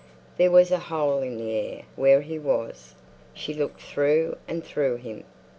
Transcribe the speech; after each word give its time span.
There 0.37 0.49
was 0.49 0.71
a 0.71 0.79
hole 0.79 1.19
in 1.21 1.37
the 1.37 1.51
air 1.51 1.83
where 1.95 2.21
he 2.21 2.39
was. 2.39 2.95
She 3.35 3.53
looked 3.53 3.81
through 3.81 4.35
and 4.47 4.63
through 4.65 4.95
him. 4.95 5.25